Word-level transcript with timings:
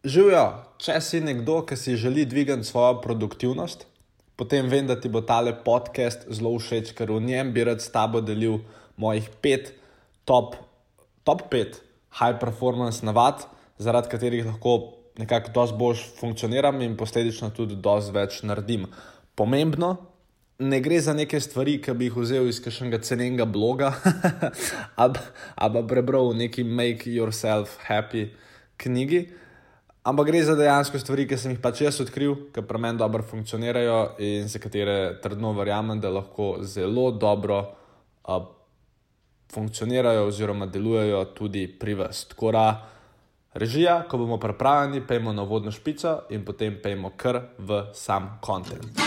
Živijo, 0.00 0.44
če 0.80 0.94
si 1.04 1.18
nekdo, 1.20 1.58
ki 1.68 1.76
si 1.76 1.92
želi 2.00 2.22
dvigati 2.24 2.64
svojo 2.64 3.02
produktivnost, 3.04 3.82
potem 4.36 4.68
vem, 4.72 4.86
da 4.88 4.94
ti 4.96 5.10
bo 5.12 5.20
tale 5.20 5.52
podcast 5.64 6.22
zelo 6.32 6.54
všeč, 6.56 6.94
ker 6.96 7.10
v 7.12 7.18
njem 7.20 7.50
bi 7.52 7.66
rad 7.68 7.82
s 7.84 7.92
tabo 7.92 8.22
delil 8.24 8.62
mojih 8.96 9.26
pet 9.44 9.74
top, 10.24 10.54
top 11.28 11.42
pet 11.52 11.82
high 12.16 12.38
performance 12.40 13.04
navad, 13.04 13.44
zaradi 13.76 14.08
katerih 14.08 14.46
lahko 14.48 14.78
nekako 15.20 15.52
dosti 15.58 15.76
bolj 15.76 16.00
funkcioniram 16.16 16.80
in 16.80 16.96
posledično 16.96 17.50
tudi 17.52 17.76
dosti 17.76 18.16
več 18.16 18.38
naredim. 18.40 18.86
Pomembno, 19.36 19.90
ne 20.64 20.80
gre 20.80 21.02
za 21.04 21.12
neke 21.12 21.42
stvari, 21.44 21.76
ki 21.84 21.92
bi 21.92 22.08
jih 22.08 22.16
vzel 22.16 22.48
iz 22.48 22.62
kakšnega 22.64 23.02
cenenega 23.04 23.44
bloga 23.44 23.92
ali 25.02 25.20
pa 25.60 25.84
prebral 25.92 26.32
v 26.32 26.40
neki 26.46 26.64
Make 26.64 27.12
Yourself 27.12 27.76
Happy 27.84 28.30
knjigi. 28.80 29.26
Ampak 30.02 30.26
gre 30.26 30.40
za 30.44 30.54
dejansko 30.56 30.98
stvari, 30.98 31.26
ki 31.28 31.36
sem 31.36 31.52
jih 31.52 31.58
pač 31.60 31.82
jaz 31.84 31.98
odkril, 32.00 32.32
ki 32.54 32.62
pri 32.64 32.78
meni 32.80 32.96
dobro 32.96 33.20
funkcionirajo 33.20 33.96
in 34.24 34.46
za 34.48 34.56
katere 34.56 35.20
trdno 35.20 35.52
verjamem, 35.52 36.00
da 36.00 36.08
lahko 36.08 36.54
zelo 36.64 37.10
dobro 37.12 37.58
uh, 38.24 38.46
funkcionirajo 39.52 40.22
oziroma 40.30 40.66
delujejo 40.66 41.24
tudi 41.36 41.66
pri 41.68 41.98
vas. 41.98 42.22
Tako 42.30 42.52
da, 42.56 42.64
režija, 43.52 43.98
ko 44.08 44.22
bomo 44.22 44.38
pripravljeni, 44.40 45.02
pejmo 45.06 45.36
na 45.36 45.44
vodno 45.44 45.72
špico 45.72 46.22
in 46.30 46.48
potem 46.48 46.80
pejmo 46.82 47.12
kar 47.16 47.42
v 47.58 47.82
sam 47.92 48.38
kontent. 48.40 49.04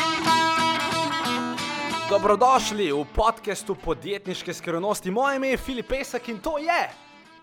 Dobrodošli 2.10 2.92
v 2.92 3.02
podkastu 3.16 3.74
podjetniške 3.82 4.54
skrivnosti. 4.54 5.12
Moje 5.12 5.42
ime 5.42 5.56
je 5.56 5.58
Filip 5.58 5.90
Pesek 5.90 6.30
in 6.30 6.38
to 6.38 6.60
je 6.62 6.80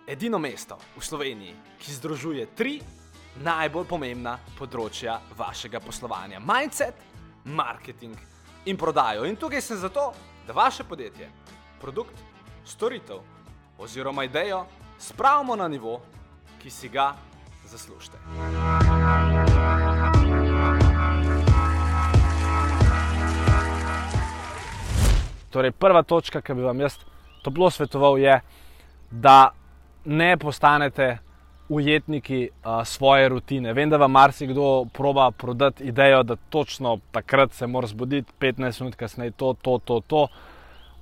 edino 0.06 0.38
mesto 0.38 0.78
v 0.95 1.02
Sloveniji, 1.02 1.59
ki 1.82 1.98
združuje 1.98 2.46
tri 2.54 2.78
najbolj 3.40 3.86
pomembna 3.88 4.36
področja 4.58 5.18
vašega 5.38 5.80
poslovanja: 5.80 6.40
mindset, 6.40 6.94
marketing 7.45 8.16
in 8.68 8.76
prodajo. 8.76 9.24
In 9.24 9.37
tukaj 9.37 9.62
sem 9.65 9.80
zato, 9.80 10.10
da 10.46 10.52
vaše 10.52 10.84
podjetje, 10.84 11.30
produkt, 11.80 12.16
storitev 12.65 13.23
oziroma 13.80 14.24
idejo 14.24 14.66
spravimo 15.00 15.56
na 15.56 15.68
nivo, 15.68 16.00
ki 16.60 16.70
si 16.70 16.88
ga 16.88 17.15
zaslužite. 17.65 18.18
Torej, 25.50 25.72
prva 25.72 26.02
točka, 26.02 26.40
ki 26.40 26.54
bi 26.54 26.62
vam 26.62 26.80
jaz 26.80 26.98
toplo 27.43 27.70
svetoval, 27.70 28.18
je, 28.18 28.37
da 29.10 29.50
ne 30.04 30.37
postanete 30.37 31.18
ujetniki 31.71 32.49
uh, 32.51 32.85
svoje 32.85 33.29
rutine. 33.29 33.73
Vem, 33.73 33.90
da 33.90 33.96
vam 33.96 34.10
marsikdo 34.10 34.85
proba 34.93 35.30
prodati 35.30 35.85
idejo, 35.85 36.23
da 36.23 36.37
točno 36.37 36.99
takrat 37.10 37.52
se 37.52 37.66
mora 37.66 37.87
zbuditi, 37.87 38.32
15 38.40 38.80
minut 38.80 38.95
kasneje 38.95 39.30
to, 39.30 39.54
to, 39.62 39.79
to, 39.85 40.01
to. 40.07 40.27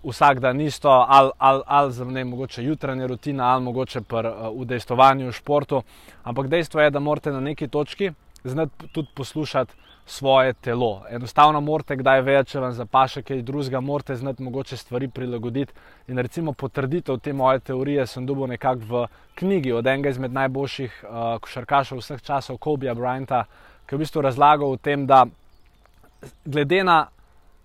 Vsak 0.04 0.40
dan 0.40 0.60
isto, 0.60 0.90
ali, 1.08 1.30
ali, 1.38 1.62
ali 1.66 1.92
za 1.92 2.04
ne, 2.04 2.24
mogoče 2.24 2.64
jutranja 2.64 3.06
rutina, 3.06 3.44
ali 3.44 3.64
mogoče 3.64 4.00
pri 4.00 4.28
uh, 4.28 4.48
udejstovanju 4.52 5.28
v 5.28 5.32
športu. 5.32 5.82
Ampak 6.22 6.48
dejstvo 6.48 6.80
je, 6.80 6.90
da 6.90 7.00
morate 7.00 7.32
na 7.32 7.40
neki 7.40 7.68
točki 7.68 8.12
znati 8.44 8.88
tudi 8.92 9.08
poslušati 9.14 9.74
svoje 10.08 10.52
telo. 10.52 11.02
Enostavno 11.10 11.60
morate 11.60 11.96
kdaj 11.96 12.22
več, 12.24 12.52
če 12.52 12.62
vam 12.64 12.72
zapaše 12.72 13.22
kaj 13.22 13.42
drugega, 13.44 13.80
morate 13.84 14.16
znati 14.16 14.42
mogoče 14.42 14.76
stvari 14.76 15.08
prilagoditi. 15.08 15.74
In 16.08 16.18
recimo 16.18 16.52
potrditev 16.52 17.18
te 17.20 17.32
moje 17.32 17.60
teorije 17.60 18.06
sem 18.06 18.26
dobil 18.26 18.48
nekako 18.48 18.88
v 18.88 19.02
knjigi 19.36 19.72
od 19.72 19.86
enega 19.86 20.08
izmed 20.08 20.32
najboljših 20.32 21.02
uh, 21.04 21.36
košarkašev 21.44 22.00
vseh 22.00 22.22
časov, 22.24 22.56
Kobija 22.56 22.94
Bryanta, 22.96 23.44
ki 23.86 23.94
je 23.94 23.98
v 23.98 24.06
bistvu 24.06 24.24
razlagal 24.24 24.72
o 24.72 24.80
tem, 24.80 25.04
da 25.06 25.26
glede 26.44 26.80
na 26.84 26.98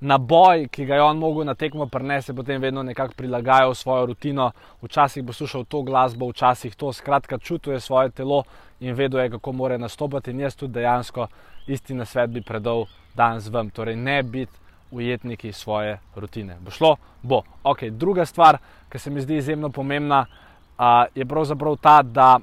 na 0.04 0.18
boj, 0.18 0.68
ki 0.68 0.86
ga 0.86 0.96
je 0.96 1.02
on 1.02 1.18
mogel 1.18 1.46
na 1.48 1.56
tekmo 1.56 1.86
prenesti, 1.88 2.34
potem 2.36 2.62
vedno 2.62 2.84
nekako 2.84 3.14
prilagajal 3.16 3.76
svojo 3.76 4.06
rutino. 4.06 4.52
Včasih 4.82 5.24
bo 5.24 5.34
slušal 5.34 5.64
to 5.64 5.82
glasbo, 5.82 6.28
včasih 6.28 6.76
to, 6.76 6.92
skratka, 6.94 7.38
čutil 7.38 7.74
je 7.74 7.80
svoje 7.80 8.10
telo 8.10 8.44
in 8.80 8.96
vedel 8.96 9.20
je, 9.24 9.30
kako 9.38 9.52
mora 9.52 9.78
nastopati. 9.78 10.32
In 10.32 10.44
jaz 10.44 10.60
tudi 10.60 10.74
dejansko 10.74 11.28
isti 11.68 11.96
na 11.96 12.06
svet 12.06 12.30
bi 12.30 12.42
predal 12.42 12.86
danes 13.16 13.48
vam, 13.48 13.70
torej 13.70 13.96
ne 13.96 14.24
biti 14.24 14.52
ujetniki 14.92 15.54
svoje 15.54 15.98
rutine. 16.16 16.58
Bo 16.60 16.72
šlo? 16.72 16.96
Bo. 17.22 17.42
Ok, 17.64 17.84
druga 17.84 18.26
stvar, 18.26 18.58
ki 18.92 19.00
se 19.00 19.10
mi 19.10 19.22
zdi 19.22 19.38
izjemno 19.40 19.70
pomembna, 19.70 20.26
uh, 20.26 20.86
je 21.16 21.26
pravzaprav 21.26 21.78
ta, 21.82 22.02
da 22.04 22.40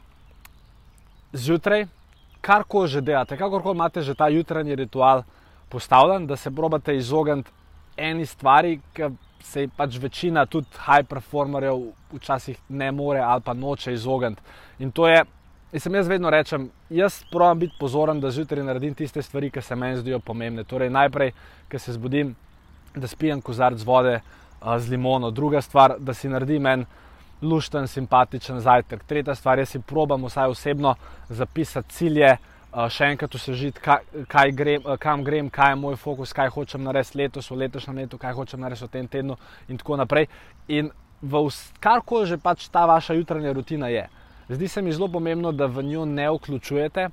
zjutraj, 1.32 1.86
karkoli 2.40 2.88
že 2.88 3.00
delate, 3.00 3.36
kakorkoli 3.36 3.76
imate 3.76 4.02
že 4.02 4.14
ta 4.14 4.28
jutranji 4.28 4.74
ritual 4.74 5.22
postavljen, 5.68 6.26
da 6.26 6.36
se 6.36 6.50
probate 6.50 6.96
izogniti 6.96 7.50
eni 8.00 8.26
stvari, 8.26 8.78
ki 8.94 9.10
se 9.44 9.66
pač 9.76 9.96
večina 9.98 10.44
tudi 10.46 10.68
high 10.86 11.06
performerjev 11.08 11.82
včasih 12.12 12.58
ne 12.68 12.90
more 12.92 13.20
ali 13.20 13.42
pa 13.44 13.54
noče 13.54 13.92
izogniti. 13.92 14.42
In 14.78 14.90
to 14.90 15.08
je, 15.08 15.22
in 15.72 15.80
sem 15.80 15.94
jaz 15.94 16.08
vedno 16.08 16.30
rečem, 16.30 16.70
jaz 16.90 17.22
pravim 17.32 17.58
biti 17.64 17.76
pozoren, 17.80 18.20
da 18.20 18.30
zjutraj 18.30 18.64
naredim 18.64 18.94
tiste 18.94 19.22
stvari, 19.22 19.50
ki 19.50 19.62
se 19.62 19.76
meni 19.76 20.00
zdijo 20.00 20.20
pomembne. 20.20 20.64
Torej, 20.64 20.90
najprej, 20.90 21.32
ki 21.68 21.78
se 21.78 21.92
zbudim, 21.92 22.34
da 22.94 23.08
spijem 23.08 23.40
kozarc 23.40 23.84
vode 23.86 24.20
uh, 24.20 24.76
z 24.78 24.90
limono, 24.90 25.30
druga 25.30 25.60
stvar, 25.60 25.96
da 25.98 26.14
si 26.14 26.28
naredim 26.28 26.66
en. 26.66 26.86
Lušten, 27.40 27.86
simpatičen 27.88 28.58
zajtrk. 28.60 29.06
Tretja 29.08 29.32
stvar 29.34 29.58
je, 29.58 29.62
da 29.64 29.66
si 29.70 29.78
probam 29.80 30.26
vsaj 30.28 30.50
osebno 30.52 30.90
zapisati 31.28 31.94
cilje, 31.96 32.34
uh, 32.34 32.49
še 32.70 33.10
enkrat 33.10 33.34
osvežiti, 33.34 33.80
kaj 34.28 34.52
grem, 34.52 34.82
eh, 34.86 34.96
kam 34.96 35.24
grem, 35.24 35.50
kaj 35.50 35.72
je 35.72 35.76
moj 35.76 35.96
fokus, 35.96 36.32
kaj 36.32 36.50
hočem 36.54 36.82
narediti 36.82 37.18
letos, 37.18 37.50
v 37.50 37.56
letošnjem 37.64 37.96
letu, 37.96 38.18
kaj 38.18 38.34
hočem 38.34 38.60
narediti 38.60 38.84
v 38.84 38.88
tem 38.88 39.08
tednu, 39.08 39.36
in 39.68 39.78
tako 39.78 39.96
naprej. 39.96 40.28
In 40.68 40.90
karkoli 41.80 42.26
že 42.26 42.38
pač 42.38 42.68
ta 42.68 42.86
vaša 42.86 43.14
jutranja 43.14 43.52
rutina 43.52 43.88
je. 43.88 44.08
Zdi 44.48 44.68
se 44.68 44.82
mi 44.82 44.92
zelo 44.92 45.08
pomembno, 45.08 45.52
da 45.52 45.66
v 45.66 45.82
njo 45.82 46.04
ne 46.04 46.30
vključujete 46.30 47.08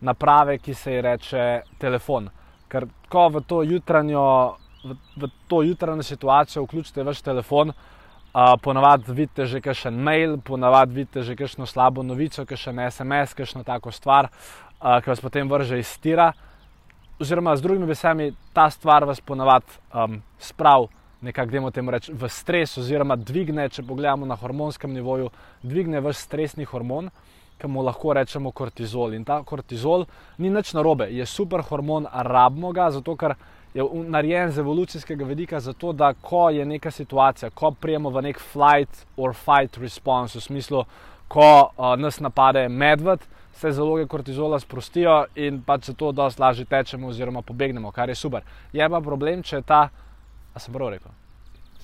naprave, 0.00 0.58
ki 0.58 0.74
se 0.74 0.92
ji 0.92 1.02
reče 1.02 1.62
telefon. 1.78 2.30
Ker 2.68 2.86
ko 3.08 3.28
v 3.28 3.42
to 3.46 3.62
jutranjo, 3.62 4.56
v, 4.84 4.96
v 5.16 5.28
to 5.48 5.62
jutranjo 5.62 6.02
situacijo 6.02 6.64
vključite 6.64 7.02
vaš 7.02 7.22
telefon, 7.22 7.68
uh, 7.68 8.54
ponavadi 8.62 9.12
vidite 9.12 9.46
že 9.46 9.60
kakšen 9.60 9.94
mail, 9.94 10.38
ponavadi 10.38 10.94
vidite 10.94 11.22
že 11.22 11.36
kakšno 11.36 11.66
slabo 11.66 12.02
novico, 12.02 12.44
kakšen 12.46 12.90
SMS, 12.90 13.34
kakšno 13.34 13.64
tako 13.64 13.92
stvar. 13.92 14.28
Uh, 14.82 14.98
ki 14.98 15.12
vas 15.12 15.20
potem 15.22 15.46
vrže 15.46 15.78
iz 15.78 15.90
tira. 16.02 16.32
Oziroma, 17.22 17.54
z 17.56 17.62
drugimi 17.62 17.86
besedami, 17.86 18.32
ta 18.52 18.66
stvar 18.70 19.04
vas 19.06 19.20
ponavadi 19.20 19.78
um, 19.94 20.16
spravi 20.42 20.88
nekako, 21.22 21.70
temu 21.70 21.90
reči, 21.90 22.12
v 22.12 22.28
stres, 22.28 22.74
oziroma 22.78 23.16
dvigne, 23.16 23.68
če 23.70 23.84
pogledamo 23.86 24.26
na 24.26 24.34
hormonskem 24.34 24.90
nivoju, 24.90 25.30
dvigne 25.62 26.00
vaš 26.02 26.24
stresni 26.26 26.66
hormon, 26.66 27.12
ki 27.62 27.70
mu 27.70 27.84
lahko 27.86 28.16
rečemo 28.18 28.50
kortizol. 28.50 29.14
In 29.14 29.24
ta 29.24 29.38
kortizol 29.46 30.08
ni 30.42 30.50
nič 30.50 30.72
narobe, 30.74 31.06
je 31.14 31.26
super 31.30 31.62
hormon, 31.62 32.08
rabimo 32.10 32.72
ga, 32.74 32.90
zato 32.90 33.14
ker 33.14 33.36
je 33.74 33.86
narejen 33.86 34.50
z 34.50 34.58
evolucijskega 34.66 35.24
vidika, 35.24 35.60
zato 35.60 35.92
da 35.92 36.10
ko 36.12 36.48
je 36.50 36.66
neka 36.66 36.90
situacija, 36.90 37.52
ko 37.54 37.70
prijemo 37.70 38.10
v 38.10 38.26
nek 38.26 38.42
flight 38.42 39.06
or 39.16 39.30
fight 39.30 39.78
response, 39.78 40.34
v 40.38 40.42
smislu, 40.42 40.82
ko 41.30 41.46
uh, 41.70 41.94
nas 41.96 42.18
napade 42.20 42.66
medved 42.68 43.22
se 43.52 43.72
zaloge 43.72 44.06
kortizola 44.06 44.58
sprostijo 44.60 45.24
in 45.34 45.62
pač 45.62 45.90
zato 45.90 46.12
dosti 46.12 46.40
lažje 46.40 46.64
tečemo 46.64 47.08
oziroma 47.08 47.42
pobegnemo, 47.42 47.92
kar 47.92 48.08
je 48.08 48.14
super. 48.14 48.42
Je 48.72 48.88
pa 48.88 49.00
problem, 49.00 49.42
če 49.42 49.62
ta. 49.66 49.88
A 50.54 50.60
sem 50.60 50.74
prav 50.74 50.92
rekel? 50.92 51.12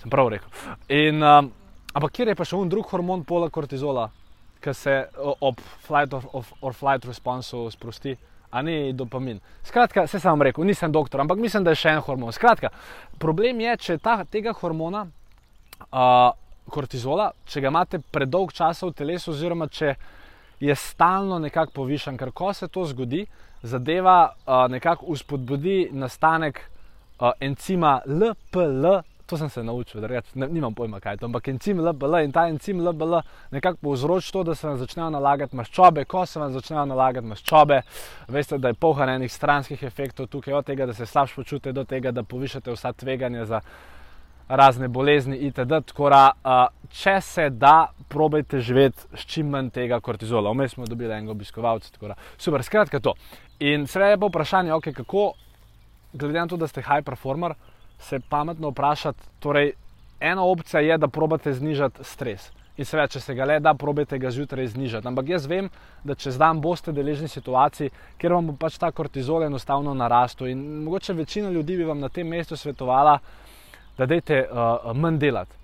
Sem 0.00 0.10
prav 0.10 0.28
rekel. 0.32 0.48
In, 0.88 1.22
um, 1.22 1.50
ampak 1.92 2.16
kjer 2.16 2.32
je 2.32 2.38
pa 2.38 2.46
še 2.48 2.56
un 2.56 2.68
drug 2.68 2.88
hormon 2.90 3.24
pola 3.28 3.50
kortizola, 3.50 4.08
ki 4.62 4.74
se 4.74 4.96
ob 5.40 5.60
flight 5.86 6.14
or, 6.14 6.26
or, 6.32 6.50
or 6.60 6.74
flight 6.74 7.06
responsu 7.08 7.68
sprosti? 7.72 8.16
A 8.48 8.62
ni 8.64 8.94
dopamin. 8.96 9.42
Skratka, 9.68 10.06
se 10.08 10.20
sem 10.20 10.42
rekel, 10.42 10.64
nisem 10.64 10.92
doktor, 10.92 11.20
ampak 11.20 11.36
mislim, 11.36 11.66
da 11.66 11.74
je 11.74 11.82
še 11.82 11.90
en 11.92 12.04
hormon. 12.06 12.32
Skratka, 12.32 12.70
problem 13.20 13.60
je, 13.60 13.74
če 13.84 13.98
ta, 14.00 14.22
tega 14.24 14.54
hormona, 14.56 15.02
uh, 15.90 16.30
kortizola, 16.72 17.32
če 17.48 17.60
ga 17.60 17.72
imate 17.72 18.00
predolg 18.12 18.54
čas 18.56 18.80
v 18.82 18.92
telesu, 18.96 19.34
oziroma 19.34 19.68
če 19.68 19.94
je 20.60 20.74
stalno 20.74 21.38
nekako 21.38 21.72
povišen, 21.72 22.16
ker 22.18 22.30
ko 22.30 22.52
se 22.52 22.68
to 22.68 22.84
zgodi, 22.84 23.26
zadeva 23.62 24.32
uh, 24.32 24.70
nekako 24.70 25.06
uspodbudi 25.06 25.88
nastanek 25.92 26.60
uh, 27.20 27.30
encima 27.40 28.00
LPL. 28.06 29.00
To 29.26 29.36
sem 29.36 29.48
se 29.48 29.62
naučil, 29.62 30.00
da 30.00 30.06
rečem, 30.06 30.46
nimam 30.52 30.74
pojma, 30.74 31.00
kaj 31.00 31.12
je 31.12 31.16
to. 31.16 31.26
Ampak 31.26 31.48
encim 31.48 31.80
LPL 31.84 32.16
in 32.24 32.32
ta 32.32 32.46
encim 32.48 32.80
LPL 32.80 33.18
nekako 33.50 33.78
povzroči 33.82 34.32
to, 34.32 34.42
da 34.42 34.54
se 34.54 34.66
vam 34.66 34.78
začnejo 34.78 35.10
nalagati 35.10 35.56
maščobe. 35.56 36.04
Ko 36.04 36.26
se 36.26 36.40
vam 36.40 36.52
začnejo 36.52 36.84
nalagati 36.84 37.26
maščobe, 37.26 37.82
veste, 38.28 38.58
da 38.58 38.72
je 38.72 38.74
polhan 38.74 39.08
enih 39.08 39.32
stranskih 39.32 39.82
efektov 39.82 40.26
tukaj, 40.26 40.54
od 40.54 40.64
tega, 40.64 40.86
da 40.86 40.94
se 40.94 41.06
slabše 41.06 41.34
počutite, 41.34 41.72
do 41.72 41.84
tega, 41.84 42.10
da 42.10 42.22
povišate 42.22 42.72
vsa 42.72 42.92
tveganja 42.92 43.44
za 43.44 43.60
razne 44.48 44.88
bolezni 44.88 45.36
itd. 45.36 45.80
Tako 45.86 46.10
da, 46.10 46.68
če 46.90 47.20
se 47.20 47.48
da, 47.50 47.90
probejte 48.08 48.60
živeti 48.60 49.04
s 49.14 49.26
čim 49.28 49.50
manj 49.52 49.70
tega 49.70 50.00
kortizola. 50.00 50.52
Vmes 50.52 50.72
smo 50.72 50.86
dobili 50.86 51.12
enega 51.12 51.32
obiskovalca, 51.32 51.90
tako 51.92 52.08
da 52.08 52.14
super, 52.38 52.62
skratka 52.64 53.00
to. 53.00 53.14
In 53.60 53.86
seveda 53.86 54.14
je 54.14 54.20
pa 54.20 54.30
vprašanje, 54.30 54.72
okay, 54.72 54.94
kako, 54.94 55.32
glede 56.12 56.38
na 56.38 56.46
to, 56.46 56.56
da 56.56 56.68
ste 56.68 56.82
high 56.82 57.04
performer, 57.04 57.54
se 57.98 58.20
pametno 58.20 58.70
vprašati. 58.70 59.28
Torej, 59.38 59.72
ena 60.20 60.44
opcija 60.44 60.80
je, 60.80 60.98
da 60.98 61.08
probate 61.08 61.52
znižati 61.52 62.04
stres. 62.04 62.52
In 62.78 62.86
seveda, 62.86 63.08
če 63.10 63.20
se 63.20 63.34
ga 63.34 63.44
le 63.44 63.58
da, 63.60 63.72
probejte 63.74 64.20
ga 64.22 64.30
zjutraj 64.30 64.68
znižati. 64.70 65.08
Ampak 65.10 65.28
jaz 65.34 65.48
vem, 65.50 65.66
da 66.06 66.14
čez 66.14 66.38
dan 66.38 66.60
boste 66.62 66.94
deležni 66.94 67.28
situacij, 67.28 67.90
kjer 68.22 68.36
vam 68.36 68.52
bo 68.52 68.54
pač 68.54 68.78
ta 68.78 68.92
kortizol 68.94 69.48
enostavno 69.48 69.94
narastel. 69.98 70.46
In 70.52 70.62
mogoče 70.84 71.16
večina 71.18 71.50
ljudi 71.50 71.76
bi 71.76 71.88
vam 71.88 71.98
na 71.98 72.08
tem 72.08 72.28
mestu 72.30 72.56
svetovala, 72.56 73.18
da 73.18 73.47
dejte 74.06 74.44
uh, 74.46 74.92
manj 74.94 75.18
delati. 75.18 75.56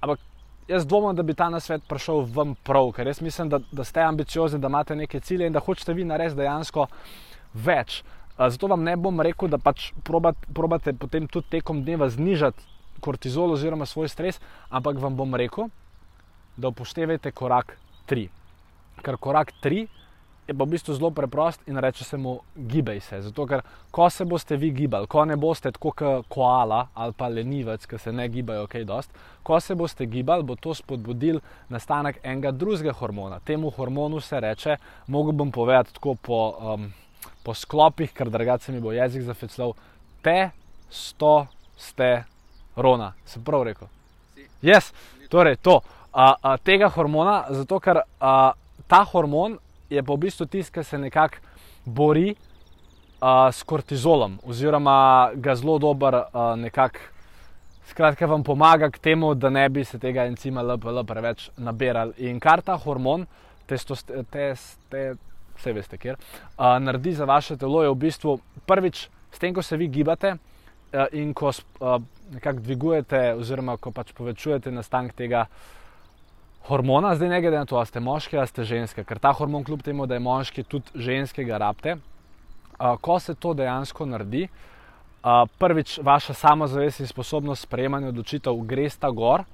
Ampak 0.00 0.20
jaz 0.68 0.86
dvomim, 0.86 1.16
da 1.16 1.22
bi 1.22 1.34
ta 1.34 1.48
nasvet 1.50 1.82
prišel 1.88 2.24
vam 2.34 2.54
prav, 2.64 2.92
ker 2.96 3.06
jaz 3.06 3.20
mislim, 3.20 3.48
da, 3.48 3.60
da 3.72 3.84
ste 3.84 4.00
ambiciozni, 4.00 4.60
da 4.60 4.68
imate 4.68 4.96
neke 4.96 5.20
cilje 5.20 5.46
in 5.46 5.52
da 5.52 5.60
hočete 5.60 5.94
vi 5.94 6.04
narediti 6.04 6.40
dejansko 6.42 6.86
več. 7.54 8.02
Uh, 8.38 8.48
zato 8.48 8.66
vam 8.66 8.82
ne 8.82 8.96
bom 8.96 9.20
rekel, 9.20 9.48
da 9.48 9.58
pač 9.58 9.92
probate, 10.04 10.46
probate 10.54 10.92
potem 10.92 11.28
tudi 11.28 11.50
tekom 11.58 11.82
dneva 11.84 12.08
znižati 12.08 12.70
kortizol 13.00 13.52
oziroma 13.52 13.86
svoj 13.86 14.08
stres, 14.08 14.38
ampak 14.70 15.00
vam 15.02 15.16
bom 15.16 15.34
rekel, 15.34 15.68
da 16.56 16.68
upoštevate 16.68 17.32
korak 17.32 17.76
3. 18.08 18.28
Ker 19.02 19.16
korak 19.16 19.52
3 19.64 19.86
je 20.46 20.54
pa 20.54 20.64
v 20.64 20.74
bistvu 20.74 20.94
zelo 20.94 21.10
preprost 21.10 21.60
in 21.68 21.78
reče 21.78 22.04
se 22.04 22.16
mu: 22.16 22.40
gibaj 22.56 23.00
se. 23.00 23.20
Zato, 23.22 23.46
ker 23.46 23.62
ko 23.90 24.08
se 24.10 24.24
boste 24.24 24.56
vi 24.56 24.70
gibali, 24.70 25.06
ko 25.06 25.24
ne 25.24 25.36
boste 25.36 25.70
tako 25.72 25.92
kot 25.92 26.26
koala 26.28 26.86
ali 26.94 27.12
pa 27.12 27.28
lenivec, 27.28 27.86
ki 27.86 27.98
se 27.98 28.12
ne 28.12 28.28
gibajo, 28.28 28.64
ok, 28.64 28.74
dost. 28.86 29.10
Ko 29.42 29.60
se 29.60 29.74
boste 29.74 30.06
gibali, 30.06 30.42
bo 30.42 30.56
to 30.56 30.74
spodbudil 30.74 31.40
nastanek 31.68 32.18
enega 32.22 32.50
drugega 32.50 32.92
hormona. 32.92 33.40
Temu 33.40 33.70
hormonu 33.70 34.20
se 34.20 34.40
reče, 34.40 34.76
mogo 35.06 35.32
bom 35.32 35.52
povedati 35.52 35.94
tako 35.94 36.14
po, 36.14 36.42
um, 36.74 36.92
po 37.42 37.54
sklopih, 37.54 38.12
ker 38.12 38.30
drugače 38.30 38.72
mi 38.72 38.80
bo 38.80 38.92
jezik 38.92 39.22
zafeclal, 39.22 39.74
te 40.22 40.50
sto 40.90 41.46
ste 41.78 42.24
rona. 42.76 43.12
Sem 43.24 43.44
prav 43.44 43.62
rekel. 43.62 43.88
Jaz, 44.62 44.90
yes, 44.90 45.28
torej 45.30 45.56
to 45.62 45.80
a, 46.12 46.34
a, 46.42 46.56
tega 46.58 46.90
hormona, 46.92 47.44
zato 47.50 47.78
ker 47.82 48.02
a, 48.20 48.52
ta 48.86 49.02
hormon 49.12 49.56
je 49.92 50.02
pa 50.02 50.14
v 50.14 50.24
bistvu 50.26 50.46
tisti, 50.46 50.72
ki 50.72 50.84
se 50.84 50.98
nekako 50.98 51.40
bori 51.84 52.34
a, 53.20 53.52
s 53.52 53.62
kortizolom, 53.62 54.38
oziroma 54.44 55.32
ga 55.34 55.56
zelo 55.56 55.78
dobro 55.78 56.24
nekako. 56.56 57.08
Skratka, 57.92 58.26
vam 58.26 58.44
pomaga 58.46 58.88
k 58.90 58.98
temu, 59.02 59.34
da 59.34 59.50
ne 59.50 59.66
bi 59.68 59.82
se 59.84 59.98
tega 59.98 60.24
encima 60.24 60.62
LPL 60.62 61.02
preveč 61.04 61.50
nabirali. 61.58 62.14
In 62.30 62.38
kar 62.40 62.62
ta 62.64 62.76
hormon, 62.78 63.26
testosteron, 63.68 64.24
vse 65.58 65.74
veste, 65.76 65.98
kjer, 66.00 66.16
uh, 66.16 66.78
naredi 66.80 67.12
za 67.12 67.26
vaše 67.28 67.58
telo, 67.60 67.82
je 67.82 67.90
v 67.90 67.98
bistvu 68.06 68.38
prvič, 68.66 69.02
s 69.32 69.42
tem, 69.42 69.52
ko 69.52 69.62
se 69.62 69.76
vi 69.76 69.90
gibate 69.92 70.32
uh, 70.32 71.04
in 71.12 71.34
ko 71.34 71.50
uh, 71.50 71.98
nekako 72.32 72.64
dvigujete, 72.64 73.20
oziroma 73.42 73.76
ko 73.76 73.92
pač 73.92 74.14
povečujete 74.16 74.72
nastanek 74.72 75.12
tega 75.18 75.44
uh, 75.44 75.81
hormona, 76.68 77.14
zdaj 77.14 77.28
ne 77.28 77.40
glede 77.40 77.58
na 77.58 77.66
to, 77.66 77.76
ali 77.76 77.86
ste 77.86 78.00
moški 78.00 78.38
ali 78.38 78.46
ste 78.46 78.64
ženske, 78.64 79.04
ker 79.04 79.18
ta 79.18 79.32
hormon, 79.32 79.64
kljub 79.64 79.82
temu, 79.82 80.06
da 80.06 80.14
je 80.14 80.20
moški, 80.20 80.62
tudi 80.62 80.90
ženskega 80.94 81.58
rabte. 81.58 81.96
Uh, 82.78 82.96
ko 83.00 83.18
se 83.20 83.34
to 83.34 83.54
dejansko 83.54 84.06
naredi, 84.06 84.48
uh, 84.48 85.44
prvič 85.58 85.98
vaša 86.02 86.34
samozavest 86.34 87.00
in 87.00 87.06
sposobnost 87.06 87.62
sprejemanja 87.62 88.08
odločitev 88.08 88.62
gre 88.66 88.88
sta 88.90 89.10
gor, 89.10 89.44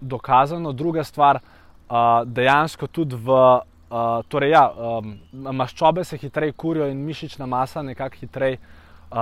dokazano, 0.00 0.72
druga 0.72 1.04
stvar, 1.04 1.40
uh, 1.40 2.22
dejansko 2.26 2.86
tudi 2.86 3.16
v. 3.16 3.40
Uh, 3.86 4.24
torej, 4.26 4.50
ja, 4.50 4.64
um, 4.66 5.12
maščobe 5.30 6.02
se 6.04 6.16
hitreje 6.18 6.52
kurijo 6.58 6.88
in 6.90 7.04
mišična 7.06 7.46
masa 7.46 7.82
nekako 7.86 8.18
hitreje 8.18 8.58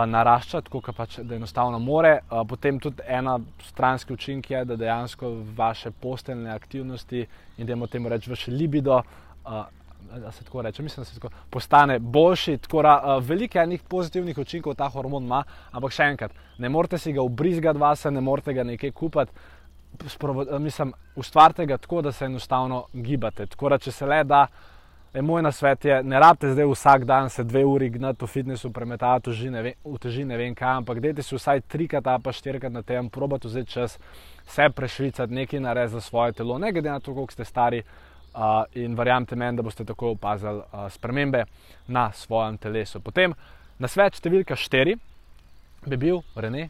narašča, 0.06 0.60
tako 0.66 0.80
kot 0.80 0.96
pač, 0.96 1.18
enostavno 1.22 1.78
more. 1.78 2.18
Potem 2.48 2.80
tudi 2.82 3.02
ena 3.06 3.38
stranski 3.62 4.12
učinek 4.12 4.50
je, 4.50 4.64
da 4.64 4.76
dejansko 4.76 5.30
vaše 5.56 5.90
posteljne 5.90 6.50
aktivnosti 6.50 7.26
in 7.56 7.66
da 7.66 7.72
imamo 7.72 7.86
temu 7.86 8.08
reči 8.08 8.30
vaše 8.30 8.50
libido. 8.50 9.02
Da 10.14 10.30
se 10.32 10.44
tako 10.44 10.62
reče, 10.62 10.82
mislim, 10.82 11.02
da 11.02 11.04
se 11.04 11.14
tako 11.20 11.32
postane 11.50 11.98
boljši. 11.98 12.58
Tako 12.58 12.82
da 12.82 13.18
veliko 13.18 13.58
enih 13.58 13.82
pozitivnih 13.88 14.38
učinkov 14.38 14.74
ta 14.74 14.88
hormon 14.88 15.24
ima, 15.24 15.42
ampak 15.72 15.94
še 15.94 16.10
enkrat, 16.12 16.34
ne 16.58 16.68
morete 16.68 16.98
si 16.98 17.12
ga 17.12 17.22
ubrizgati 17.22 17.78
vase, 17.78 18.10
ne 18.10 18.20
morete 18.20 18.54
ga 18.54 18.64
nekaj 18.64 18.92
kupiti. 18.92 19.32
Mislim, 20.58 20.92
ustvarite 21.16 21.66
ga 21.66 21.78
tako, 21.78 22.02
da 22.02 22.12
se 22.12 22.24
enostavno 22.24 22.86
gibate. 22.92 23.46
Tako 23.46 23.68
da, 23.68 23.78
če 23.78 23.92
se 23.92 24.06
le 24.06 24.24
da, 24.24 24.46
E, 25.14 25.22
moj 25.22 25.42
nasvet 25.42 25.84
je, 25.84 26.02
ne 26.02 26.18
rabite 26.18 26.48
zdaj 26.50 26.66
vsak 26.66 27.04
dan 27.04 27.30
se 27.30 27.44
dve 27.44 27.64
uri 27.64 27.88
gnati 27.88 28.24
v 28.24 28.26
fitnessu, 28.28 28.72
premetati 28.72 29.30
v 29.30 29.98
teži 30.02 30.24
ne 30.24 30.36
vem 30.36 30.54
kaj, 30.54 30.80
ampak 30.80 30.98
dajte 31.00 31.22
si 31.22 31.36
vsaj 31.36 31.60
trikrat 31.70 32.06
ali 32.06 32.22
pa 32.22 32.32
štirikrat 32.32 32.72
na 32.72 32.82
tem, 32.82 33.10
probate 33.10 33.48
vzeti 33.48 33.70
čas, 33.70 33.98
se 34.46 34.68
prešvicati, 34.70 35.34
nekaj 35.34 35.60
narediti 35.60 35.92
za 35.92 36.00
svoje 36.00 36.32
telo, 36.32 36.58
ne 36.58 36.72
glede 36.72 36.90
na 36.90 37.00
to, 37.00 37.14
koliko 37.14 37.32
ste 37.32 37.44
stari. 37.44 37.82
Uh, 38.34 38.64
in 38.74 38.96
verjamete 38.98 39.36
meni, 39.36 39.56
da 39.56 39.62
boste 39.62 39.84
tako 39.84 40.08
opazili 40.10 40.58
uh, 40.58 40.88
spremembe 40.90 41.44
na 41.86 42.12
svojem 42.12 42.56
telesu. 42.58 42.98
Potem 43.00 43.30
na 43.78 43.86
svet 43.88 44.18
številka 44.18 44.56
4 44.58 44.96
bi 45.86 45.96
bil 45.96 46.18
Rene. 46.34 46.66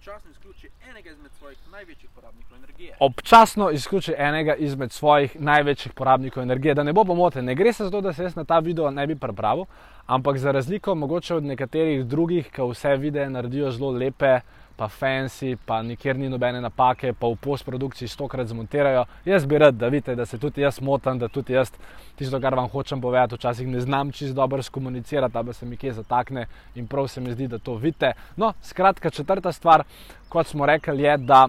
Občasno 0.00 0.30
izključi 0.30 0.68
enega 0.90 1.10
izmed 1.10 1.32
svojih 1.38 1.58
največjih 1.72 2.10
porabnikov 2.14 2.56
energije. 2.56 2.94
Občasno 3.00 3.70
izključi 3.70 4.14
enega 4.18 4.54
izmed 4.54 4.92
svojih 4.92 5.40
največjih 5.40 5.92
porabnikov 5.92 6.42
energije. 6.42 6.74
Da 6.74 6.82
ne 6.82 6.92
bo 6.92 7.04
pomote, 7.04 7.42
ne 7.42 7.54
gre 7.54 7.72
se 7.72 7.84
za 7.84 7.90
to, 7.90 8.00
da 8.00 8.12
se 8.12 8.22
jaz 8.22 8.36
na 8.36 8.44
ta 8.44 8.58
video 8.58 8.90
ne 8.90 9.06
bi 9.06 9.16
prepravil, 9.16 9.64
ampak 10.06 10.38
za 10.38 10.52
razliko 10.52 10.94
mogoče 10.94 11.34
od 11.34 11.44
nekaterih 11.44 12.04
drugih, 12.04 12.48
ki 12.48 12.70
vse 12.70 12.96
videe 12.96 13.28
naredijo 13.30 13.70
zelo 13.70 13.90
lepe, 13.90 14.40
pa 14.80 14.88
fancy, 14.88 15.56
pa 15.66 15.82
nikjer 15.82 16.16
ni 16.16 16.28
nobene 16.32 16.60
napake, 16.64 17.12
pa 17.12 17.28
v 17.28 17.36
postprodukciji 17.36 18.08
stokrat 18.08 18.48
zmontirajo. 18.48 19.02
Jaz 19.28 19.44
bi 19.46 19.58
rad, 19.60 19.74
da 19.76 19.90
vidite, 19.92 20.14
da 20.16 20.24
se 20.26 20.38
tudi 20.40 20.62
jaz 20.64 20.78
motam, 20.80 21.18
da 21.20 21.28
tudi 21.28 21.52
jaz 21.52 21.74
tisto, 22.16 22.40
kar 22.40 22.56
vam 22.56 22.68
hočem 22.72 23.00
povedati, 23.00 23.36
včasih 23.36 23.68
ne 23.68 23.80
znam 23.84 24.12
čisto 24.12 24.34
dobro 24.34 24.62
skomunicirati, 24.62 25.44
da 25.44 25.52
se 25.52 25.66
mi 25.66 25.76
kje 25.76 25.92
zatakne 25.92 26.46
in 26.74 26.86
prav 26.86 27.08
se 27.12 27.20
mi 27.20 27.32
zdi, 27.32 27.48
da 27.48 27.58
to 27.58 27.74
vidite. 27.74 28.12
No, 28.36 28.52
skratka, 28.62 29.10
četrta 29.10 29.52
stvar, 29.52 29.84
kot 30.28 30.46
smo 30.46 30.66
rekli, 30.66 31.02
je, 31.02 31.16
da 31.16 31.48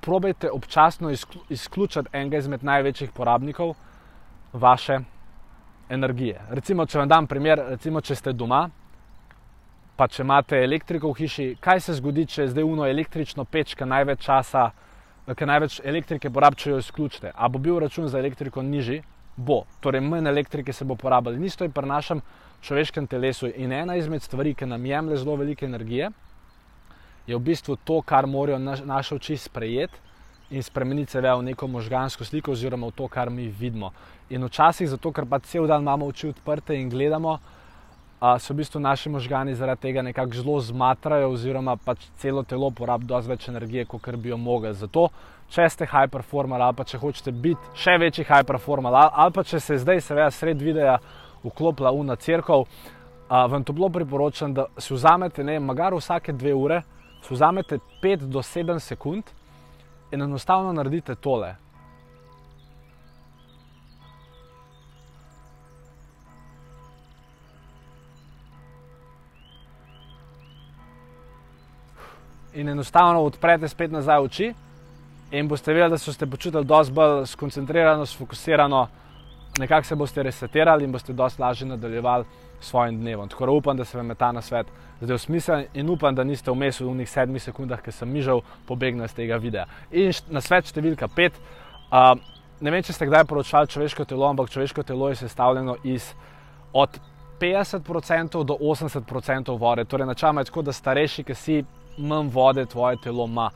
probejte 0.00 0.50
občasno 0.50 1.14
izključiti 1.48 2.08
enega 2.12 2.42
izmed 2.42 2.64
največjih 2.64 3.12
porabnikov 3.12 3.76
vaše 4.52 4.98
energije. 5.88 6.40
Recimo, 6.50 6.86
če 6.86 6.98
vam 6.98 7.08
dam 7.08 7.26
primer, 7.30 7.62
recimo, 7.68 8.00
če 8.00 8.14
ste 8.14 8.32
doma, 8.32 8.68
pa 9.96 10.08
če 10.10 10.22
imate 10.22 10.58
elektriko 10.64 11.12
v 11.12 11.22
hiši, 11.22 11.46
kaj 11.62 11.80
se 11.86 11.96
zgodi, 12.00 12.26
če 12.26 12.48
zdaj 12.50 12.66
uno 12.66 12.86
električno 12.88 13.44
peč, 13.44 13.76
ki 13.78 13.86
največ 13.86 14.24
časa, 14.26 14.70
ki 15.30 15.48
največ 15.48 15.80
elektrike 15.84 16.30
porabi, 16.30 16.58
če 16.62 16.72
jo 16.72 16.80
izključite. 16.82 17.32
A 17.34 17.48
bo 17.48 17.62
bil 17.62 17.78
račun 17.82 18.08
za 18.10 18.18
elektriko 18.18 18.62
nižji? 18.62 19.02
Bo, 19.36 19.64
torej 19.82 20.02
manj 20.04 20.30
elektrike 20.30 20.72
se 20.72 20.84
bo 20.84 20.94
porabljalo. 20.98 21.38
Nisto 21.38 21.64
je 21.64 21.72
pri 21.74 21.90
našem 21.90 22.20
človeškem 22.62 23.06
telesu 23.06 23.50
in 23.50 23.72
ena 23.72 23.96
izmed 23.98 24.22
stvari, 24.22 24.54
ki 24.54 24.66
nam 24.66 24.86
jemlje 24.86 25.20
zelo 25.22 25.36
veliko 25.36 25.66
energije, 25.66 26.10
je 27.26 27.36
v 27.36 27.40
bistvu 27.40 27.76
to, 27.84 28.00
kar 28.02 28.26
morajo 28.26 28.58
naš, 28.58 28.82
naše 28.84 29.14
oči 29.14 29.36
sprejeti 29.36 30.02
in 30.50 30.62
spremeniti 30.62 31.12
se 31.12 31.20
v 31.20 31.42
neko 31.42 31.66
možgansko 31.66 32.24
sliko, 32.24 32.52
oziroma 32.52 32.86
v 32.86 32.92
to, 32.92 33.08
kar 33.08 33.30
mi 33.30 33.48
vidimo. 33.48 33.92
In 34.30 34.44
včasih, 34.44 34.88
zato 34.88 35.12
ker 35.12 35.26
pa 35.26 35.38
cel 35.38 35.66
dan 35.66 35.82
imamo 35.82 36.06
oči 36.06 36.28
odprte 36.28 36.76
in 36.76 36.90
gledamo, 36.90 37.38
a, 38.24 38.38
so 38.40 38.54
v 38.54 38.62
bistvu 38.62 38.80
naši 38.80 39.10
možgani 39.12 39.54
zaradi 39.54 39.82
tega 39.82 40.02
nekako 40.02 40.32
zelo 40.32 40.60
zmatrajo, 40.60 41.28
oziroma 41.34 41.76
pač 41.76 42.06
celo 42.22 42.42
telo 42.42 42.70
porabi 42.70 43.04
dosti 43.10 43.30
več 43.30 43.48
energije, 43.52 43.84
kot 43.84 44.08
bi 44.16 44.32
jo 44.32 44.38
mogli. 44.40 44.72
Zato, 44.72 45.10
če 45.52 45.68
ste 45.68 45.88
high 45.90 46.08
performer 46.08 46.62
ali 46.64 46.76
pa 46.78 46.86
če 46.88 47.02
hočete 47.02 47.32
biti 47.32 47.76
še 47.76 47.98
večji 48.00 48.24
high 48.24 48.46
performer, 48.48 48.96
ali 48.96 49.34
pa 49.34 49.44
če 49.44 49.60
se 49.60 49.76
zdaj, 49.82 50.00
seveda, 50.00 50.30
sred 50.32 50.62
videa 50.62 50.96
vklopila 51.44 51.92
v 51.92 52.06
na 52.08 52.16
crkv, 52.16 52.64
vam 53.28 53.64
to 53.64 53.76
bilo 53.76 53.90
priporočam, 53.92 54.54
da 54.56 54.70
si 54.78 54.94
vzamete, 54.94 55.44
ne, 55.44 55.58
magar 55.60 55.92
vsake 55.92 56.32
dve 56.32 56.54
ure 56.56 56.80
si 57.26 57.34
vzamete 57.34 57.78
5 58.02 58.24
do 58.32 58.40
7 58.40 58.80
sekund 58.80 59.28
in 60.12 60.22
enostavno 60.22 60.72
naredite 60.72 61.14
tole. 61.14 61.54
In 72.54 72.68
enostavno 72.68 73.22
odprete 73.22 73.68
spet 73.68 73.90
nazaj 73.90 74.20
oči, 74.22 74.52
in 75.30 75.48
boste 75.48 75.72
videli, 75.72 75.90
da 75.90 75.98
so 75.98 76.12
se 76.12 76.26
počutili 76.26 76.64
dosti 76.64 76.92
bolj 76.92 77.26
skoncentrirano, 77.26 78.06
sfokusirano, 78.06 78.86
nekako 79.58 79.86
se 79.86 79.94
boste 79.94 80.22
resetirali 80.22 80.84
in 80.84 80.92
boste 80.92 81.12
dosti 81.12 81.42
lažje 81.42 81.66
nadaljevali 81.68 82.24
s 82.60 82.68
svojim 82.68 83.00
dnevom. 83.00 83.28
Tako 83.28 83.46
da 83.46 83.52
upam, 83.52 83.76
da 83.76 83.84
se 83.84 83.98
vam 83.98 84.08
je 84.10 84.14
ta 84.14 84.32
nasvet 84.32 84.66
zdaj 85.00 85.18
smisel 85.18 85.64
in 85.74 85.90
upam, 85.90 86.14
da 86.14 86.24
niste 86.24 86.50
vmes 86.50 86.80
v 86.80 86.88
unih 86.88 87.10
sedmih 87.10 87.42
sekundah, 87.42 87.82
ki 87.82 87.92
sem 87.92 88.08
mižal, 88.08 88.42
pobegnil 88.66 89.04
iz 89.04 89.14
tega 89.14 89.36
videa. 89.36 89.66
In 89.90 90.12
na 90.30 90.40
svet 90.40 90.70
številka 90.70 91.08
pet. 91.08 91.36
Uh, 91.90 92.14
ne 92.60 92.70
vem, 92.70 92.82
če 92.82 92.94
ste 92.94 93.06
kdaj 93.06 93.26
poročali 93.28 93.70
človeško 93.70 94.06
telo, 94.08 94.28
ampak 94.30 94.50
človeško 94.50 94.82
telo 94.82 95.10
je 95.10 95.20
sestavljeno 95.20 95.76
iz 95.84 96.12
od 96.72 96.98
50% 97.40 98.44
do 98.44 98.56
80% 98.56 99.58
vode. 99.58 99.84
Torej, 99.84 100.06
načeloma 100.06 100.40
je 100.40 100.50
tako, 100.50 100.62
da 100.62 100.72
starejši, 100.72 101.24
ki 101.24 101.34
si 101.34 101.58
manj 101.98 102.30
vode, 102.32 102.66
tvoje 102.66 102.96
telo 103.02 103.24
ima. 103.24 103.50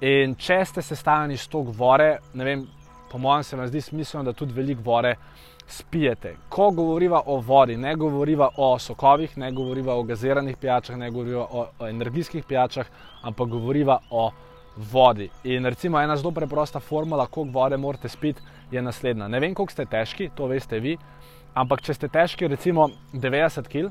In 0.00 0.34
če 0.34 0.64
ste 0.64 0.82
sestavljeni 0.82 1.34
iz 1.34 1.48
tog 1.48 1.74
vode, 1.76 2.18
ne 2.34 2.44
vem, 2.44 2.66
po 3.10 3.18
mojem 3.18 3.44
se 3.44 3.56
vam 3.56 3.68
zdi 3.68 3.80
smiselno, 3.80 4.30
da 4.30 4.36
tudi 4.36 4.54
veliko 4.56 4.82
vode 4.84 5.14
spijete. 5.70 6.34
Ko 6.48 6.70
govoriva 6.70 7.22
o 7.26 7.36
vodi, 7.40 7.76
ne 7.76 7.94
govoriva 7.96 8.48
o 8.56 8.78
sokovih, 8.78 9.36
ne 9.38 9.52
govoriva 9.52 9.94
o 9.94 10.02
gaziranih 10.02 10.56
pijačah, 10.56 10.96
ne 10.96 11.10
govoriva 11.10 11.46
o, 11.50 11.66
o 11.78 11.88
energijskih 11.88 12.44
pijačah, 12.44 12.86
ampak 13.22 13.48
govoriva 13.48 13.98
o 14.10 14.30
vodi. 14.92 15.28
In 15.44 15.66
recimo 15.66 16.00
ena 16.00 16.16
zelo 16.16 16.30
preprosta 16.30 16.80
formula, 16.80 17.26
koliko 17.26 17.58
vode 17.58 17.76
morate 17.76 18.08
spiti, 18.08 18.42
je 18.70 18.82
naslednja. 18.82 19.28
Ne 19.28 19.40
vem, 19.40 19.54
koliko 19.54 19.72
ste 19.72 19.86
težki, 19.86 20.30
to 20.34 20.46
veste 20.46 20.80
vi, 20.80 20.96
ampak 21.54 21.82
če 21.82 21.94
ste 21.94 22.08
težki 22.08 22.48
recimo 22.48 22.88
90 23.12 23.68
kg, 23.68 23.90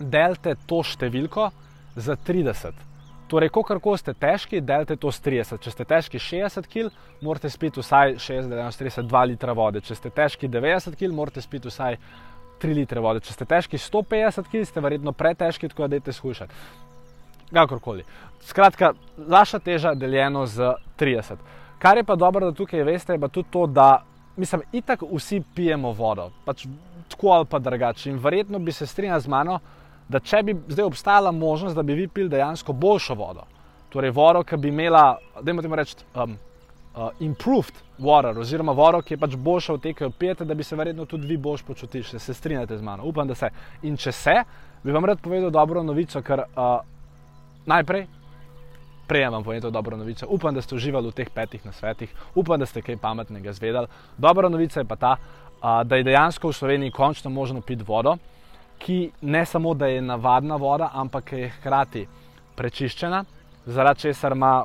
delte 0.00 0.54
to 0.66 0.82
številko 0.82 1.50
za 1.96 2.16
30. 2.16 2.89
Torej, 3.30 3.48
koliko 3.54 3.94
ste 3.96 4.10
težki, 4.14 4.58
delte 4.60 4.96
to 4.98 5.12
s 5.12 5.22
30. 5.22 5.62
Če 5.62 5.70
ste 5.70 5.84
težki 5.86 6.18
60 6.18 6.66
kg, 6.66 6.90
morate 7.22 7.50
spiti 7.50 7.78
vsaj 7.78 8.16
60-32 8.18 9.22
litra 9.30 9.54
vode. 9.54 9.82
Če 9.86 9.94
ste 9.94 10.10
težki 10.10 10.50
90 10.50 10.98
kg, 10.98 11.12
morate 11.14 11.44
spiti 11.44 11.70
vsaj 11.70 11.98
3 12.62 12.74
litre 12.74 13.02
vode. 13.04 13.22
Če 13.22 13.36
ste 13.36 13.46
težki 13.46 13.78
150 13.78 14.50
kg, 14.50 14.64
ste 14.66 14.82
verjetno 14.82 15.14
pretežki, 15.14 15.70
tako 15.70 15.86
da 15.86 15.94
dajte 15.94 16.16
skušati. 16.16 16.58
Kakorkoli. 17.54 18.02
Skratka, 18.50 18.92
vaša 19.16 19.62
teža 19.62 19.94
deljeno 19.94 20.42
z 20.50 20.74
30. 20.98 21.38
Kar 21.78 21.96
je 21.96 22.04
pa 22.04 22.16
dobro, 22.18 22.50
da 22.50 22.56
tukaj 22.56 22.82
veste, 22.82 23.14
je 23.14 23.22
pa 23.22 23.28
tudi 23.30 23.48
to, 23.50 23.66
da 23.66 24.02
mislim, 24.36 24.62
itak 24.72 25.06
vsi 25.06 25.42
pijemo 25.54 25.92
vodo, 25.92 26.32
pač 26.44 26.66
tako 27.08 27.30
ali 27.36 27.46
pa 27.46 27.58
drugače. 27.58 28.10
In 28.10 28.18
verjetno 28.18 28.58
bi 28.58 28.72
se 28.72 28.86
strinjal 28.86 29.20
z 29.20 29.28
mano, 29.28 29.60
če 30.18 30.42
bi 30.42 30.56
zdaj 30.68 30.84
obstajala 30.84 31.30
možnost, 31.30 31.76
da 31.76 31.82
bi 31.82 31.94
vi 31.94 32.08
pili 32.08 32.28
dejansko 32.28 32.72
boljšo 32.72 33.14
vodo, 33.14 33.44
torej 33.92 34.10
vodo, 34.10 34.42
ki 34.42 34.56
bi 34.56 34.68
imela, 34.68 35.18
da 35.42 35.50
imamo 35.50 35.76
reči, 35.76 35.94
um, 36.14 36.34
uh, 36.94 37.10
improved 37.20 37.74
water, 37.98 38.38
oziroma 38.38 38.72
vodo, 38.72 39.02
ki 39.02 39.14
je 39.14 39.18
pač 39.18 39.36
boljša 39.36 39.74
od 39.74 39.82
te, 39.82 39.92
ki 39.94 40.04
jo 40.04 40.10
pijete, 40.10 40.44
da 40.44 40.54
bi 40.54 40.66
se 40.66 40.76
verjetno 40.76 41.06
tudi 41.06 41.26
vi 41.26 41.36
boljš 41.36 41.62
počutili, 41.62 42.04
če 42.04 42.18
se 42.18 42.34
strinjate 42.34 42.78
z 42.78 42.82
mano. 42.82 43.06
Upam, 43.06 43.28
da 43.28 43.34
se. 43.34 43.50
In 43.82 43.96
če 43.96 44.12
se, 44.12 44.34
bi 44.82 44.92
vam 44.92 45.04
rad 45.04 45.20
povedal 45.22 45.50
dobro 45.54 45.82
novico, 45.82 46.22
ker 46.22 46.42
uh, 46.48 46.80
najprej. 47.70 48.06
Prejem 49.10 49.32
vam 49.34 49.44
povedal 49.44 49.70
dobro 49.70 49.96
novico. 49.96 50.26
Upam, 50.30 50.54
da 50.54 50.62
ste 50.62 50.74
uživali 50.74 51.10
v 51.10 51.14
teh 51.22 51.30
petih 51.34 51.64
nasvetih, 51.66 52.10
upam, 52.34 52.58
da 52.58 52.66
ste 52.66 52.82
kaj 52.82 52.98
pametnega 53.02 53.52
zvedali. 53.52 53.90
Dobra 54.18 54.48
novica 54.48 54.80
je 54.80 54.86
pa 54.86 54.96
ta, 54.96 55.16
uh, 55.16 55.82
da 55.86 55.98
je 55.98 56.06
dejansko 56.10 56.50
v 56.50 56.58
Sloveniji 56.58 56.94
končno 56.94 57.30
možno 57.30 57.60
piti 57.60 57.86
vodo 57.86 58.18
ki 58.80 59.10
ne 59.20 59.44
samo 59.46 59.74
da 59.74 59.86
je 59.86 60.00
navadna 60.02 60.56
voda, 60.56 60.90
ampak 60.94 61.32
je 61.32 61.48
hkrati 61.58 62.06
prečiščena, 62.56 63.24
zaradi 63.66 64.00
česar 64.00 64.32
ima 64.32 64.64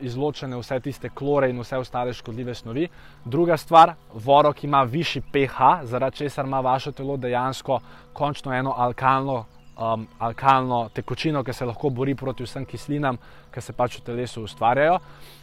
izločene 0.00 0.56
vse 0.56 0.80
tiste 0.80 1.10
klore 1.14 1.50
in 1.50 1.60
vse 1.60 1.78
ostale 1.78 2.12
škodljive 2.12 2.54
snovi. 2.54 2.88
Druga 3.24 3.56
stvar, 3.56 3.94
vodo, 4.14 4.52
ki 4.52 4.66
ima 4.66 4.82
višji 4.82 5.22
pH, 5.32 5.82
zaradi 5.82 6.16
česar 6.16 6.46
ima 6.46 6.60
vaše 6.60 6.92
telo 6.92 7.16
dejansko 7.16 7.80
končno 8.12 8.52
eno 8.52 8.74
alkalno. 8.76 9.44
Um, 9.76 10.06
alkalno 10.18 10.88
tekočino, 10.88 11.42
ki 11.44 11.52
se 11.52 11.66
lahko 11.68 11.90
bori 11.92 12.14
proti 12.14 12.46
vsem 12.46 12.64
kislinam, 12.64 13.18
ki 13.52 13.60
se 13.60 13.74
pač 13.76 13.98
v 13.98 14.04
telesu 14.06 14.46
ustvarjajo. 14.46 14.94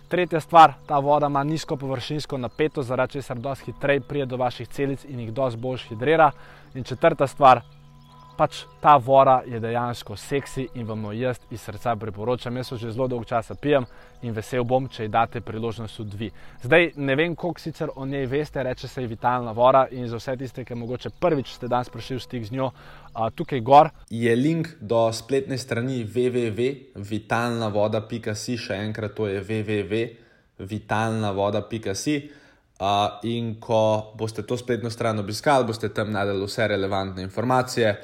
Tretja 0.10 0.40
stvar, 0.42 0.74
ta 0.88 0.98
voda 1.00 1.30
ima 1.30 1.44
nizko 1.44 1.78
površinsko 1.78 2.40
napetost, 2.42 2.88
zaradi 2.88 3.20
česar 3.20 3.38
dosti 3.38 3.70
hitreje 3.70 4.02
pride 4.02 4.26
do 4.26 4.40
vaših 4.42 4.68
celic 4.74 5.06
in 5.06 5.20
jih 5.20 5.30
dosti 5.34 5.62
bolj 5.62 5.86
hidrira. 5.92 6.32
In 6.74 6.84
četrta 6.84 7.28
stvar, 7.28 7.62
pač 8.38 8.66
ta 8.82 8.98
voda 8.98 9.42
je 9.46 9.60
dejansko 9.60 10.16
seksi 10.16 10.68
in 10.76 10.88
vam 10.88 11.04
jo 11.06 11.12
jaz 11.12 11.40
iz 11.52 11.62
srca 11.62 11.96
priporočam. 11.96 12.58
Jaz 12.58 12.74
že 12.74 12.92
zelo 12.92 13.08
dolgo 13.08 13.26
časa 13.26 13.56
pijem 13.56 13.86
in 14.22 14.34
vesel 14.34 14.64
bom, 14.64 14.90
če 14.90 15.04
ji 15.04 15.10
date 15.10 15.42
priložnost 15.42 15.98
tudi 15.98 16.18
vi. 16.18 16.32
Zdaj 16.64 16.92
ne 16.96 17.16
vem, 17.16 17.36
koliko 17.36 17.60
sicer 17.60 17.90
o 17.96 18.06
njej 18.06 18.26
veste, 18.26 18.64
reče 18.64 18.88
se 18.88 19.02
je 19.02 19.08
vitalna 19.08 19.52
voda 19.52 19.88
in 19.92 20.08
za 20.08 20.16
vse 20.18 20.38
tiste, 20.38 20.66
ki 20.66 20.76
mogoče 20.76 21.10
prvič 21.20 21.54
ste 21.56 21.68
danes 21.68 21.90
prišli 21.90 22.16
v 22.16 22.20
stik 22.22 22.46
z 22.46 22.52
njo, 22.52 22.72
tukaj 23.36 23.62
gor 23.62 23.90
je 24.10 24.36
link 24.36 24.68
do 24.82 25.14
spletne 25.14 25.58
strani 25.58 26.06
www.vitalnavoda.si, 26.06 28.58
še 28.58 28.76
enkrat 28.86 29.16
to 29.16 29.28
je 29.28 29.42
www.vitalnavoda.si. 29.42 32.30
Uh, 32.84 33.22
in 33.30 33.62
ko 33.62 34.12
boste 34.18 34.42
to 34.44 34.58
spletno 34.58 34.90
stran 34.90 35.20
obiskali, 35.22 35.64
boste 35.64 35.94
tam 35.94 36.12
najdeli 36.12 36.46
vse 36.46 36.68
relevantne 36.68 37.24
informacije 37.24 37.96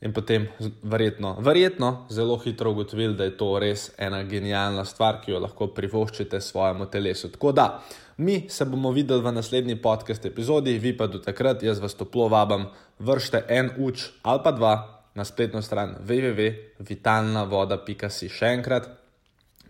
in 0.00 0.12
potem 0.12 0.48
verjetno, 0.82 1.36
verjetno 1.40 2.06
zelo 2.10 2.38
hitro 2.38 2.70
ugotovili, 2.70 3.16
da 3.16 3.24
je 3.24 3.36
to 3.36 3.58
res 3.58 3.90
ena 3.98 4.22
genialna 4.22 4.84
stvar, 4.84 5.20
ki 5.24 5.30
jo 5.32 5.38
lahko 5.42 5.66
privoščite 5.74 6.40
svojemu 6.40 6.86
telesu. 6.86 7.28
Tako 7.34 7.52
da, 7.52 7.82
mi 8.16 8.50
se 8.50 8.64
bomo 8.64 8.90
videli 8.94 9.22
v 9.22 9.32
naslednji 9.32 9.82
podcast 9.82 10.26
epizodi, 10.26 10.78
vi 10.78 10.96
pa 10.96 11.06
do 11.06 11.18
takrat, 11.18 11.62
jaz 11.62 11.80
vas 11.82 11.94
toplo 11.94 12.28
vabam, 12.28 12.66
vršite 12.98 13.44
en 13.48 13.70
uč 13.78 14.08
ali 14.22 14.40
pa 14.44 14.52
dva 14.52 14.98
na 15.14 15.24
spletno 15.24 15.62
stran 15.62 15.96
www.vitalnavoda.si. 16.06 18.28
Še 18.30 18.46
enkrat, 18.54 18.88